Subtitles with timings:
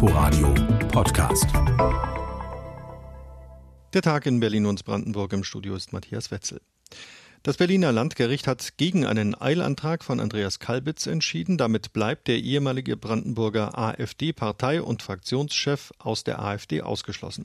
[0.00, 0.54] Inforadio
[0.92, 1.46] Podcast.
[3.92, 6.60] Der Tag in Berlin und Brandenburg im Studio ist Matthias Wetzel.
[7.42, 11.58] Das Berliner Landgericht hat gegen einen Eilantrag von Andreas Kalbitz entschieden.
[11.58, 17.44] Damit bleibt der ehemalige Brandenburger AfD-Partei- und Fraktionschef aus der AfD ausgeschlossen.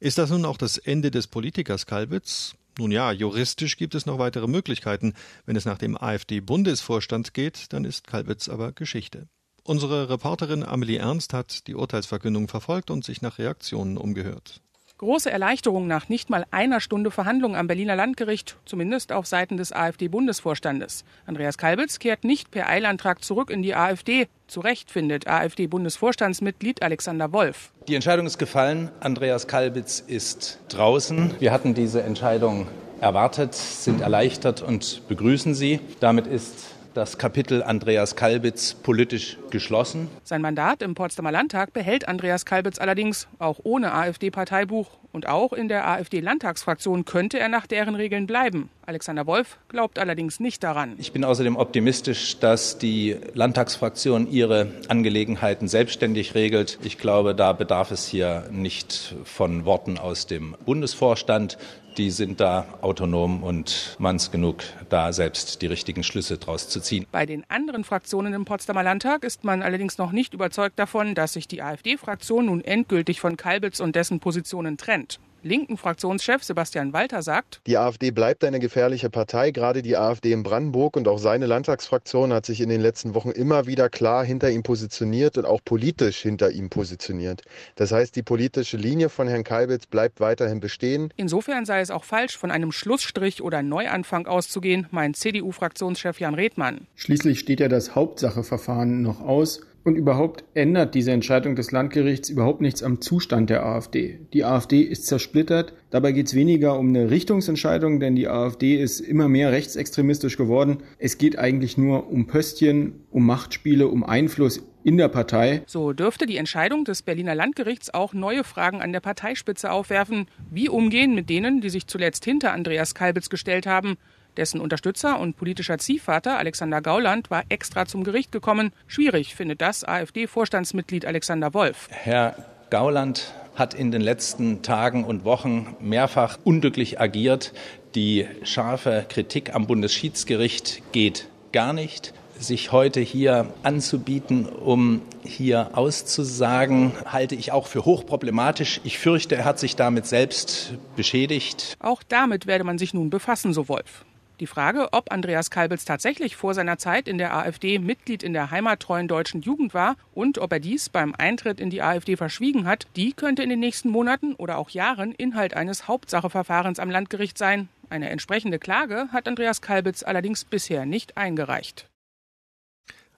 [0.00, 2.56] Ist das nun auch das Ende des Politikers Kalbitz?
[2.76, 5.14] Nun ja, juristisch gibt es noch weitere Möglichkeiten.
[5.46, 9.28] Wenn es nach dem AfD-Bundesvorstand geht, dann ist Kalbitz aber Geschichte.
[9.68, 14.62] Unsere Reporterin Amelie Ernst hat die Urteilsverkündung verfolgt und sich nach Reaktionen umgehört.
[14.96, 19.74] Große Erleichterung nach nicht mal einer Stunde Verhandlung am Berliner Landgericht, zumindest auf Seiten des
[19.74, 21.04] AfD-Bundesvorstandes.
[21.26, 24.28] Andreas Kalbitz kehrt nicht per Eilantrag zurück in die AfD.
[24.46, 27.70] Zu Recht findet AfD-Bundesvorstandsmitglied Alexander Wolf.
[27.88, 28.90] Die Entscheidung ist gefallen.
[29.00, 31.34] Andreas Kalbitz ist draußen.
[31.40, 32.68] Wir hatten diese Entscheidung
[33.02, 35.80] erwartet, sind erleichtert und begrüßen sie.
[36.00, 40.08] Damit ist das Kapitel Andreas Kalbitz politisch geschlossen.
[40.24, 44.97] Sein Mandat im Potsdamer Landtag behält Andreas Kalbitz allerdings auch ohne AfD-Parteibuch.
[45.18, 48.70] Und auch in der AfD-Landtagsfraktion könnte er nach deren Regeln bleiben.
[48.86, 50.94] Alexander Wolf glaubt allerdings nicht daran.
[50.96, 56.78] Ich bin außerdem optimistisch, dass die Landtagsfraktion ihre Angelegenheiten selbstständig regelt.
[56.84, 61.58] Ich glaube, da bedarf es hier nicht von Worten aus dem Bundesvorstand
[61.98, 67.06] die sind da autonom und manns genug, da selbst die richtigen Schlüsse draus zu ziehen.
[67.10, 71.32] Bei den anderen Fraktionen im Potsdamer Landtag ist man allerdings noch nicht überzeugt davon, dass
[71.32, 75.07] sich die AfD-Fraktion nun endgültig von Kalbitz und dessen Positionen trennt
[75.48, 79.50] linken Fraktionschef Sebastian Walter sagt, die AfD bleibt eine gefährliche Partei.
[79.50, 83.30] Gerade die AfD in Brandenburg und auch seine Landtagsfraktion hat sich in den letzten Wochen
[83.30, 87.42] immer wieder klar hinter ihm positioniert und auch politisch hinter ihm positioniert.
[87.76, 91.12] Das heißt, die politische Linie von Herrn Kalbitz bleibt weiterhin bestehen.
[91.16, 96.86] Insofern sei es auch falsch, von einem Schlussstrich oder Neuanfang auszugehen, meint CDU-Fraktionschef Jan Redmann.
[96.94, 99.60] Schließlich steht ja das Hauptsacheverfahren noch aus.
[99.88, 104.20] Und überhaupt ändert diese Entscheidung des Landgerichts überhaupt nichts am Zustand der AfD.
[104.34, 105.72] Die AfD ist zersplittert.
[105.88, 110.82] Dabei geht es weniger um eine Richtungsentscheidung, denn die AfD ist immer mehr rechtsextremistisch geworden.
[110.98, 115.62] Es geht eigentlich nur um Pöstchen, um Machtspiele, um Einfluss in der Partei.
[115.64, 120.26] So dürfte die Entscheidung des Berliner Landgerichts auch neue Fragen an der Parteispitze aufwerfen.
[120.50, 123.96] Wie umgehen mit denen, die sich zuletzt hinter Andreas Kalbitz gestellt haben?
[124.38, 128.72] Dessen Unterstützer und politischer Ziehvater Alexander Gauland war extra zum Gericht gekommen.
[128.86, 131.88] Schwierig findet das AfD-Vorstandsmitglied Alexander Wolf.
[131.90, 132.36] Herr
[132.70, 137.52] Gauland hat in den letzten Tagen und Wochen mehrfach unglücklich agiert.
[137.96, 146.92] Die scharfe Kritik am Bundesschiedsgericht geht gar nicht sich heute hier anzubieten, um hier auszusagen,
[147.04, 148.80] halte ich auch für hochproblematisch.
[148.84, 151.76] Ich fürchte, er hat sich damit selbst beschädigt.
[151.80, 154.04] Auch damit werde man sich nun befassen, so Wolf.
[154.40, 158.52] Die Frage, ob Andreas Kalbitz tatsächlich vor seiner Zeit in der AfD Mitglied in der
[158.52, 162.86] heimattreuen deutschen Jugend war und ob er dies beim Eintritt in die AfD verschwiegen hat,
[162.94, 167.68] die könnte in den nächsten Monaten oder auch Jahren Inhalt eines Hauptsacheverfahrens am Landgericht sein.
[167.90, 171.88] Eine entsprechende Klage hat Andreas Kalbitz allerdings bisher nicht eingereicht.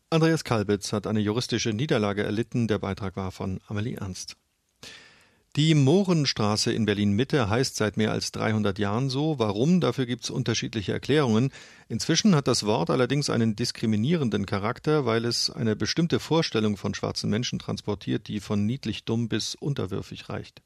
[0.08, 2.66] Andreas Kalbitz hat eine juristische Niederlage erlitten.
[2.66, 4.36] Der Beitrag war von Amelie Ernst.
[5.56, 9.40] Die Mohrenstraße in Berlin-Mitte heißt seit mehr als 300 Jahren so.
[9.40, 9.80] Warum?
[9.80, 11.50] Dafür gibt es unterschiedliche Erklärungen.
[11.88, 17.30] Inzwischen hat das Wort allerdings einen diskriminierenden Charakter, weil es eine bestimmte Vorstellung von schwarzen
[17.30, 20.62] Menschen transportiert, die von niedlich dumm bis unterwürfig reicht.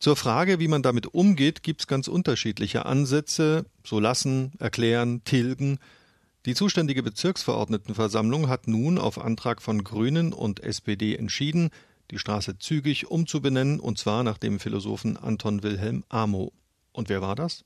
[0.00, 3.66] Zur Frage, wie man damit umgeht, gibt es ganz unterschiedliche Ansätze.
[3.84, 5.78] So lassen, erklären, tilgen.
[6.44, 11.70] Die zuständige Bezirksverordnetenversammlung hat nun auf Antrag von Grünen und SPD entschieden,
[12.10, 16.52] die Straße zügig umzubenennen, und zwar nach dem Philosophen Anton Wilhelm Amo.
[16.92, 17.64] Und wer war das?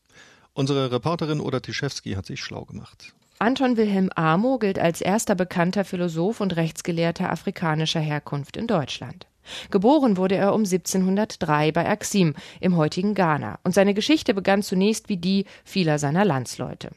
[0.54, 3.15] Unsere Reporterin Oda Tischewski hat sich schlau gemacht.
[3.38, 9.26] Anton Wilhelm Amo gilt als erster bekannter Philosoph und Rechtsgelehrter afrikanischer Herkunft in Deutschland.
[9.71, 15.09] Geboren wurde er um 1703 bei Axim im heutigen Ghana und seine Geschichte begann zunächst
[15.09, 16.91] wie die vieler seiner Landsleute.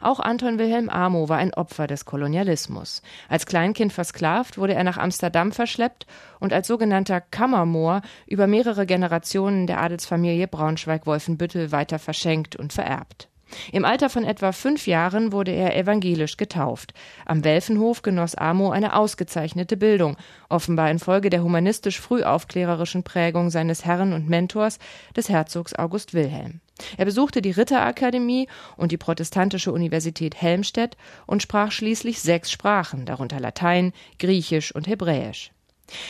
[0.00, 3.02] Auch Anton Wilhelm Amo war ein Opfer des Kolonialismus.
[3.28, 6.06] Als Kleinkind versklavt wurde er nach Amsterdam verschleppt
[6.40, 13.28] und als sogenannter Kammermoor über mehrere Generationen der Adelsfamilie Braunschweig-Wolfenbüttel weiter verschenkt und vererbt.
[13.72, 16.92] Im Alter von etwa fünf Jahren wurde er evangelisch getauft.
[17.24, 20.16] Am Welfenhof genoss Amo eine ausgezeichnete Bildung,
[20.48, 24.78] offenbar infolge der humanistisch frühaufklärerischen Prägung seines Herren und Mentors,
[25.16, 26.60] des Herzogs August Wilhelm.
[26.96, 30.96] Er besuchte die Ritterakademie und die protestantische Universität Helmstedt
[31.26, 35.52] und sprach schließlich sechs Sprachen, darunter Latein, Griechisch und Hebräisch.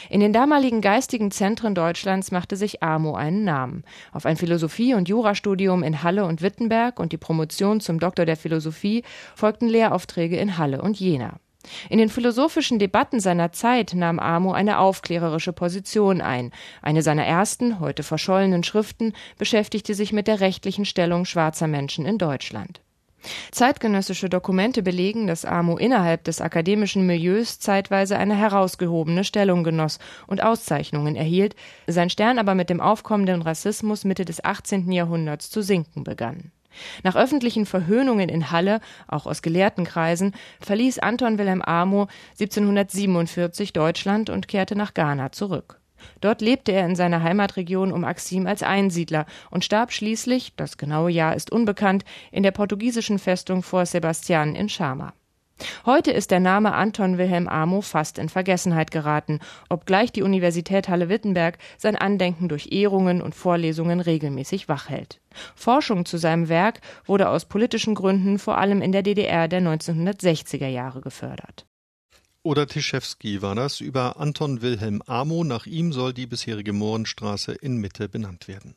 [0.09, 3.85] In den damaligen geistigen Zentren Deutschlands machte sich Amo einen Namen.
[4.13, 8.37] Auf ein Philosophie- und Jurastudium in Halle und Wittenberg und die Promotion zum Doktor der
[8.37, 11.39] Philosophie folgten Lehraufträge in Halle und Jena.
[11.91, 16.53] In den philosophischen Debatten seiner Zeit nahm Amo eine aufklärerische Position ein.
[16.83, 22.19] Eine seiner ersten, heute verschollenen Schriften beschäftigte sich mit der rechtlichen Stellung schwarzer Menschen in
[22.19, 22.81] Deutschland.
[23.51, 30.43] Zeitgenössische Dokumente belegen, dass Amo innerhalb des akademischen Milieus zeitweise eine herausgehobene Stellung genoss und
[30.43, 31.55] Auszeichnungen erhielt,
[31.87, 34.91] sein Stern aber mit dem aufkommenden Rassismus Mitte des 18.
[34.91, 36.53] Jahrhunderts zu sinken begann.
[37.03, 42.09] Nach öffentlichen Verhöhnungen in Halle, auch aus Gelehrtenkreisen, verließ Anton Wilhelm Amo
[42.39, 45.81] 1747 Deutschland und kehrte nach Ghana zurück.
[46.21, 51.11] Dort lebte er in seiner Heimatregion um Axim als Einsiedler und starb schließlich, das genaue
[51.11, 55.13] Jahr ist unbekannt, in der portugiesischen Festung Fort Sebastian in Schama.
[55.87, 59.41] Heute ist der Name Anton Wilhelm Amo fast in Vergessenheit geraten,
[59.71, 65.21] obgleich die Universität Halle-Wittenberg sein Andenken durch Ehrungen und Vorlesungen regelmäßig wachhält.
[65.55, 70.69] Forschung zu seinem Werk wurde aus politischen Gründen vor allem in der DDR der 1960er
[70.69, 71.67] Jahre gefördert.
[72.47, 75.43] Oder Tischewski war das über Anton Wilhelm Amo.
[75.43, 78.77] Nach ihm soll die bisherige Mohrenstraße in Mitte benannt werden.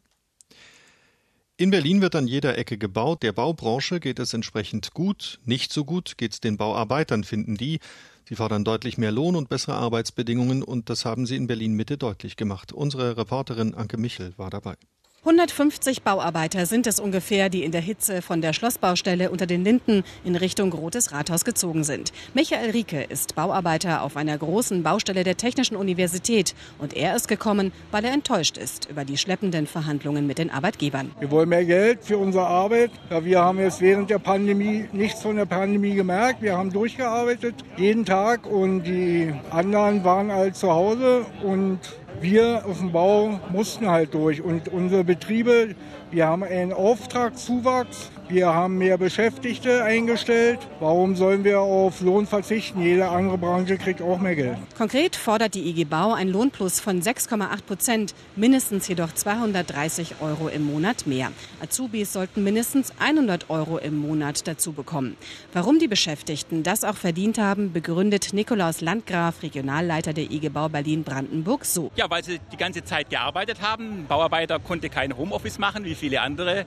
[1.55, 3.21] In Berlin wird an jeder Ecke gebaut.
[3.21, 5.39] Der Baubranche geht es entsprechend gut.
[5.45, 7.79] Nicht so gut geht es den Bauarbeitern, finden die.
[8.27, 11.99] Sie fordern deutlich mehr Lohn und bessere Arbeitsbedingungen und das haben sie in Berlin Mitte
[11.99, 12.73] deutlich gemacht.
[12.73, 14.77] Unsere Reporterin Anke Michel war dabei.
[15.25, 20.05] 150 Bauarbeiter sind es ungefähr, die in der Hitze von der Schlossbaustelle unter den Linden
[20.23, 22.13] in Richtung Rotes Rathaus gezogen sind.
[22.33, 27.73] Michael Rieke ist Bauarbeiter auf einer großen Baustelle der Technischen Universität und er ist gekommen,
[27.91, 31.11] weil er enttäuscht ist über die schleppenden Verhandlungen mit den Arbeitgebern.
[31.19, 32.91] Wir wollen mehr Geld für unsere Arbeit.
[33.09, 36.41] Ja, wir haben jetzt während der Pandemie nichts von der Pandemie gemerkt.
[36.41, 41.79] Wir haben durchgearbeitet jeden Tag und die anderen waren halt zu Hause und
[42.21, 44.41] wir auf dem Bau mussten halt durch.
[44.41, 45.75] Und unsere Betriebe,
[46.11, 50.59] wir haben einen Auftragszuwachs wir haben mehr Beschäftigte eingestellt.
[50.79, 52.81] Warum sollen wir auf Lohn verzichten?
[52.81, 54.57] Jede andere Branche kriegt auch mehr Geld.
[54.77, 60.63] Konkret fordert die IG Bau ein Lohnplus von 6,8 Prozent, mindestens jedoch 230 Euro im
[60.63, 61.31] Monat mehr.
[61.59, 65.17] Azubis sollten mindestens 100 Euro im Monat dazu bekommen.
[65.53, 71.65] Warum die Beschäftigten das auch verdient haben, begründet Nikolaus Landgraf, Regionalleiter der IG Bau Berlin-Brandenburg,
[71.65, 71.89] so.
[71.95, 74.01] Ja, weil sie die ganze Zeit gearbeitet haben.
[74.01, 76.65] Ein Bauarbeiter konnte kein Homeoffice machen, wie viele andere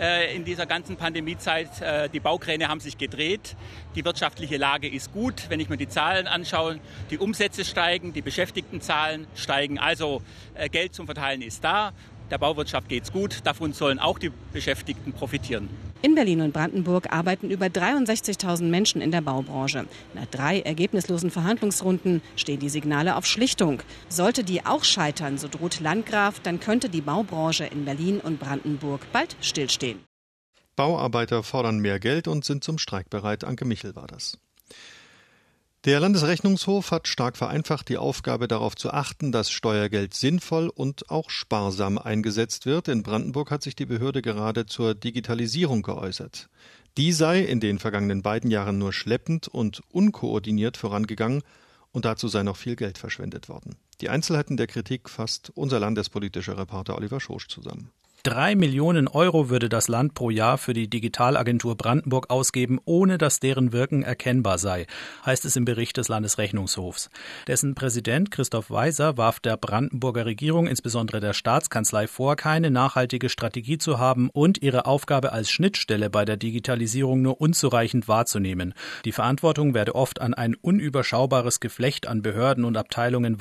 [0.00, 1.80] äh, in dieser ganzen Pandemiezeit.
[1.80, 3.56] Äh, die Baukräne haben sich gedreht.
[3.96, 5.46] Die wirtschaftliche Lage ist gut.
[5.48, 6.78] Wenn ich mir die Zahlen anschaue,
[7.10, 9.80] die Umsätze steigen, die Beschäftigtenzahlen steigen.
[9.80, 10.22] Also
[10.54, 11.92] äh, Geld zum Verteilen ist da.
[12.30, 13.40] Der Bauwirtschaft geht es gut.
[13.42, 15.68] Davon sollen auch die Beschäftigten profitieren.
[16.02, 19.86] In Berlin und Brandenburg arbeiten über 63.000 Menschen in der Baubranche.
[20.14, 23.82] Nach drei ergebnislosen Verhandlungsrunden stehen die Signale auf Schlichtung.
[24.08, 29.00] Sollte die auch scheitern, so droht Landgraf, dann könnte die Baubranche in Berlin und Brandenburg
[29.12, 29.98] bald stillstehen.
[30.76, 33.44] Bauarbeiter fordern mehr Geld und sind zum Streik bereit.
[33.44, 34.38] Anke Michel war das.
[35.84, 41.28] Der Landesrechnungshof hat stark vereinfacht die Aufgabe darauf zu achten, dass Steuergeld sinnvoll und auch
[41.28, 42.86] sparsam eingesetzt wird.
[42.86, 46.48] In Brandenburg hat sich die Behörde gerade zur Digitalisierung geäußert.
[46.98, 51.42] Die sei in den vergangenen beiden Jahren nur schleppend und unkoordiniert vorangegangen
[51.90, 53.76] und dazu sei noch viel Geld verschwendet worden.
[54.02, 57.92] Die Einzelheiten der Kritik fasst unser landespolitischer Reporter Oliver Schosch zusammen.
[58.24, 63.40] Drei Millionen Euro würde das Land pro Jahr für die Digitalagentur Brandenburg ausgeben, ohne dass
[63.40, 64.86] deren Wirken erkennbar sei,
[65.26, 67.10] heißt es im Bericht des Landesrechnungshofs.
[67.48, 73.78] Dessen Präsident Christoph Weiser warf der Brandenburger Regierung, insbesondere der Staatskanzlei, vor, keine nachhaltige Strategie
[73.78, 78.72] zu haben und ihre Aufgabe als Schnittstelle bei der Digitalisierung nur unzureichend wahrzunehmen.
[79.04, 83.40] Die Verantwortung werde oft an ein unüberschaubares Geflecht an Behörden und Abteilungen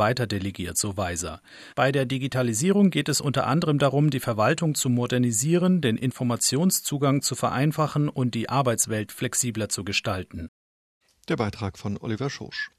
[0.51, 1.41] weiterdelegiert, so Weiser.
[1.75, 7.35] Bei der Digitalisierung geht es unter anderem darum, die Verwaltung zu modernisieren, den Informationszugang zu
[7.35, 10.49] vereinfachen und die Arbeitswelt flexibler zu gestalten.
[11.27, 12.71] Der Beitrag von Oliver Schosch.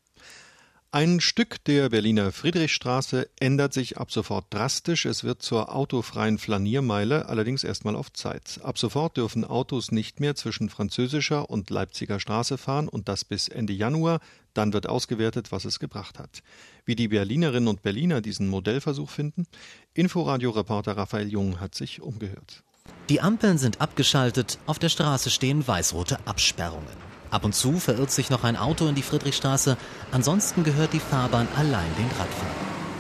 [0.95, 5.07] Ein Stück der Berliner Friedrichstraße ändert sich ab sofort drastisch.
[5.07, 8.61] Es wird zur autofreien Flaniermeile, allerdings erstmal auf Zeit.
[8.63, 13.49] Ab sofort dürfen Autos nicht mehr zwischen französischer und Leipziger Straße fahren und das bis
[13.49, 14.21] Ende Januar.
[14.53, 16.43] Dann wird ausgewertet, was es gebracht hat.
[16.85, 19.47] Wie die Berlinerinnen und Berliner diesen Modellversuch finden?
[19.95, 22.65] Inforadio-Reporter Raphael Jung hat sich umgehört.
[23.09, 27.12] Die Ampeln sind abgeschaltet, auf der Straße stehen weißrote Absperrungen.
[27.33, 29.79] Ab und zu verirrt sich noch ein Auto in die Friedrichstraße,
[30.11, 32.55] ansonsten gehört die Fahrbahn allein den Radfahrern.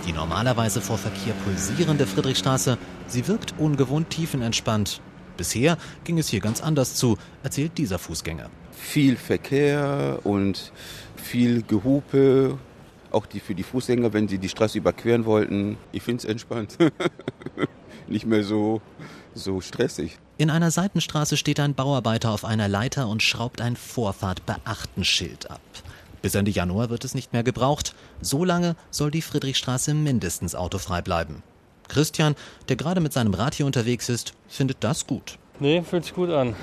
[0.07, 5.03] Die normalerweise vor Verkehr pulsierende Friedrichstraße, sie wirkt ungewohnt tiefenentspannt.
[5.37, 8.49] Bisher ging es hier ganz anders zu, erzählt dieser Fußgänger.
[8.71, 10.73] Viel Verkehr und
[11.17, 12.57] viel Gehupe,
[13.11, 15.77] auch die für die Fußgänger, wenn sie die Straße überqueren wollten.
[15.93, 16.79] Ich finde es entspannt.
[18.09, 18.81] Nicht mehr so,
[19.35, 20.19] so stressig.
[20.42, 25.49] In einer Seitenstraße steht ein Bauarbeiter auf einer Leiter und schraubt ein Vorfahrt beachten Schild
[25.49, 25.61] ab.
[26.20, 27.94] Bis Ende Januar wird es nicht mehr gebraucht.
[28.20, 31.44] So lange soll die Friedrichstraße mindestens autofrei bleiben.
[31.87, 32.34] Christian,
[32.68, 35.38] der gerade mit seinem Rad hier unterwegs ist, findet das gut.
[35.61, 36.56] Nee, fühlt sich gut an.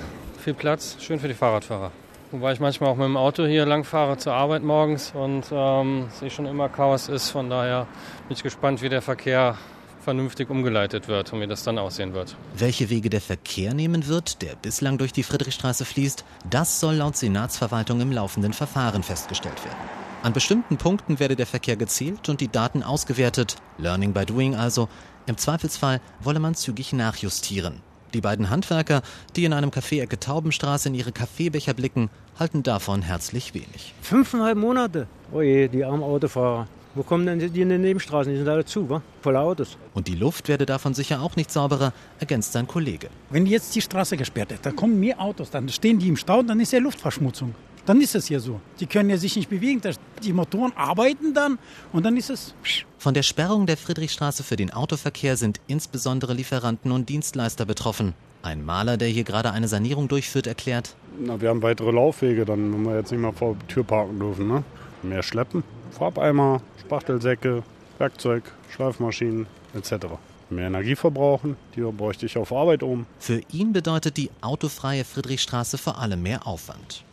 [0.44, 1.90] Viel Platz, schön für die Fahrradfahrer.
[2.32, 6.08] Wobei ich manchmal auch mit dem Auto hier lang fahre zur Arbeit morgens und ähm,
[6.14, 7.30] es eh schon immer Chaos ist.
[7.30, 7.86] Von daher
[8.28, 9.56] bin ich gespannt, wie der Verkehr
[10.02, 12.36] vernünftig umgeleitet wird und wie das dann aussehen wird.
[12.56, 17.16] Welche Wege der Verkehr nehmen wird, der bislang durch die Friedrichstraße fließt, das soll laut
[17.16, 19.78] Senatsverwaltung im laufenden Verfahren festgestellt werden.
[20.22, 23.56] An bestimmten Punkten werde der Verkehr gezählt und die Daten ausgewertet.
[23.78, 24.88] Learning by doing also.
[25.26, 27.80] Im Zweifelsfall wolle man zügig nachjustieren.
[28.12, 29.02] Die beiden Handwerker,
[29.36, 33.94] die in einem Café Ecke Taubenstraße in ihre Kaffeebecher blicken, halten davon herzlich wenig.
[34.02, 35.06] Fünfeinhalb Monate?
[35.32, 36.66] Oje, die armen Autofahrer.
[36.94, 38.32] Wo kommen denn die in den Nebenstraßen?
[38.32, 39.00] Die sind alle zu, wa?
[39.22, 39.78] Voller Autos.
[39.94, 43.10] Und die Luft werde davon sicher auch nicht sauberer, ergänzt sein Kollege.
[43.30, 46.42] Wenn jetzt die Straße gesperrt ist, da kommen mehr Autos, dann stehen die im Stau,
[46.42, 47.54] dann ist ja Luftverschmutzung.
[47.86, 48.60] Dann ist es ja so.
[48.80, 49.80] Die können ja sich nicht bewegen.
[50.22, 51.58] Die Motoren arbeiten dann
[51.92, 52.54] und dann ist es.
[52.98, 58.14] Von der Sperrung der Friedrichstraße für den Autoverkehr sind insbesondere Lieferanten und Dienstleister betroffen.
[58.42, 62.72] Ein Maler, der hier gerade eine Sanierung durchführt, erklärt: Na, wir haben weitere Laufwege, dann,
[62.72, 64.48] wenn wir jetzt nicht mehr vor der Tür parken dürfen.
[64.48, 64.64] Ne?
[65.02, 67.62] Mehr Schleppen, Farbeimer, Spachtelsäcke,
[67.98, 70.06] Werkzeug, Schleifmaschinen etc.
[70.50, 73.06] Mehr Energie verbrauchen, die bräuchte ich auf Arbeit um.
[73.18, 77.04] Für ihn bedeutet die autofreie Friedrichstraße vor allem mehr Aufwand.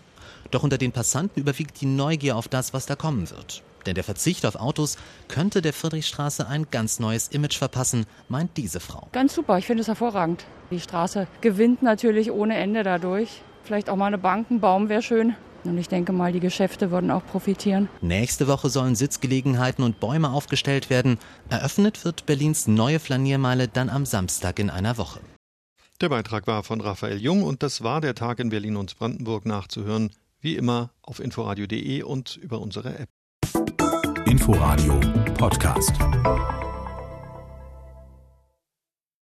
[0.52, 3.64] Doch unter den Passanten überwiegt die Neugier auf das, was da kommen wird.
[3.86, 8.80] Denn der Verzicht auf Autos könnte der Friedrichstraße ein ganz neues Image verpassen, meint diese
[8.80, 9.08] Frau.
[9.14, 10.46] Ganz super, ich finde es hervorragend.
[10.72, 13.42] Die Straße gewinnt natürlich ohne Ende dadurch.
[13.64, 15.36] Vielleicht auch mal eine Bank, ein Baum wäre schön.
[15.70, 17.90] Und ich denke mal, die Geschäfte würden auch profitieren.
[18.02, 21.18] Nächste Woche sollen Sitzgelegenheiten und Bäume aufgestellt werden.
[21.50, 25.20] Eröffnet wird Berlins neue Flaniermeile dann am Samstag in einer Woche.
[26.02, 29.46] Der Beitrag war von Raphael Jung und das war der Tag in Berlin und Brandenburg
[29.46, 33.10] nachzuhören wie immer auf inforadio.de und über unsere App.
[34.26, 35.00] Inforadio
[35.38, 35.94] Podcast.